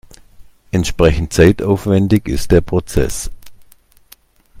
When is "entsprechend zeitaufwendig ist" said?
0.71-2.49